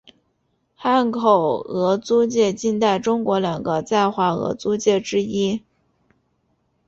[0.73, 5.61] 汉口俄租界近代中国两个在华俄租界之一。